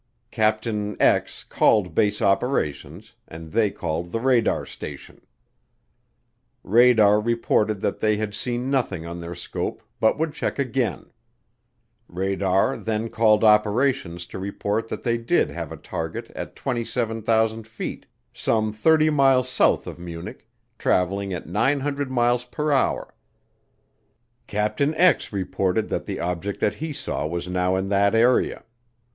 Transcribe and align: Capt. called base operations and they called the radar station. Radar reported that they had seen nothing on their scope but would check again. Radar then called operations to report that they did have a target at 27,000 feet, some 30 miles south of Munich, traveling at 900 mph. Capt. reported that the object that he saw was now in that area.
Capt. 0.31 0.67
called 1.49 1.93
base 1.93 2.23
operations 2.23 3.13
and 3.27 3.51
they 3.51 3.69
called 3.69 4.11
the 4.11 4.19
radar 4.19 4.65
station. 4.65 5.21
Radar 6.63 7.21
reported 7.21 7.81
that 7.81 7.99
they 7.99 8.17
had 8.17 8.33
seen 8.33 8.71
nothing 8.71 9.05
on 9.05 9.19
their 9.19 9.35
scope 9.35 9.83
but 9.99 10.17
would 10.17 10.33
check 10.33 10.57
again. 10.57 11.11
Radar 12.07 12.77
then 12.77 13.09
called 13.09 13.43
operations 13.43 14.25
to 14.25 14.39
report 14.39 14.87
that 14.87 15.03
they 15.03 15.19
did 15.19 15.51
have 15.51 15.71
a 15.71 15.77
target 15.77 16.31
at 16.31 16.55
27,000 16.55 17.67
feet, 17.67 18.07
some 18.33 18.73
30 18.73 19.11
miles 19.11 19.47
south 19.47 19.85
of 19.85 19.99
Munich, 19.99 20.49
traveling 20.79 21.31
at 21.31 21.45
900 21.45 22.09
mph. 22.09 22.49
Capt. 24.47 25.31
reported 25.31 25.89
that 25.89 26.07
the 26.07 26.19
object 26.19 26.59
that 26.59 26.75
he 26.81 26.91
saw 26.91 27.27
was 27.27 27.47
now 27.47 27.75
in 27.75 27.89
that 27.89 28.15
area. 28.15 28.63